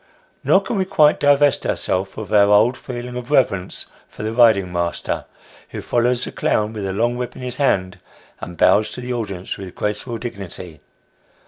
Nor 0.43 0.63
can 0.63 0.77
we 0.79 0.85
quite 0.85 1.19
divest 1.19 1.63
ourself 1.63 2.17
of 2.17 2.33
our 2.33 2.49
old 2.49 2.75
feeling 2.75 3.15
of 3.15 3.29
reverence 3.29 3.85
for 4.09 4.23
the 4.23 4.33
riding 4.33 4.71
master, 4.73 5.25
who 5.69 5.81
follows 5.83 6.23
the 6.25 6.31
clown 6.31 6.73
with 6.73 6.87
a 6.87 6.91
long 6.93 7.17
whip 7.17 7.35
in 7.35 7.43
his 7.43 7.57
hand, 7.57 7.99
and 8.39 8.57
bows 8.57 8.89
to 8.93 9.01
the 9.01 9.13
audience 9.13 9.59
with 9.59 9.75
graceful 9.75 10.17
dignity. 10.17 10.81